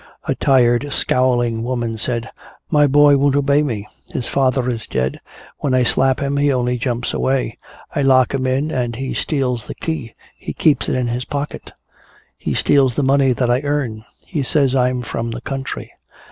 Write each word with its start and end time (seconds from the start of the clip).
A 0.27 0.33
tired 0.33 0.87
scowling 0.91 1.61
woman 1.61 1.95
said, 1.99 2.27
"My 2.71 2.87
boy 2.87 3.17
won't 3.17 3.35
obey 3.35 3.61
me. 3.61 3.85
His 4.07 4.27
father 4.27 4.67
is 4.67 4.87
dead. 4.87 5.21
When 5.59 5.75
I 5.75 5.83
slap 5.83 6.19
him 6.21 6.37
he 6.37 6.51
only 6.51 6.79
jumps 6.79 7.13
away. 7.13 7.59
I 7.95 8.01
lock 8.01 8.33
him 8.33 8.47
in 8.47 8.71
and 8.71 8.95
he 8.95 9.13
steals 9.13 9.67
the 9.67 9.75
key, 9.75 10.15
he 10.35 10.53
keeps 10.53 10.89
it 10.89 10.95
in 10.95 11.05
his 11.07 11.25
pocket. 11.25 11.71
He 12.35 12.55
steals 12.55 12.95
the 12.95 13.03
money 13.03 13.31
that 13.33 13.51
I 13.51 13.61
earn. 13.61 14.03
He 14.25 14.41
says 14.41 14.73
I'm 14.75 15.03
from 15.03 15.29
the 15.29 15.41
country." 15.41 15.91